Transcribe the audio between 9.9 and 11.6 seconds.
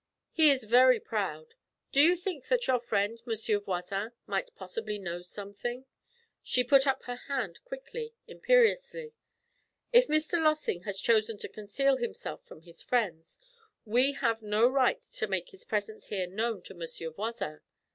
'If Mr. Lossing has chosen to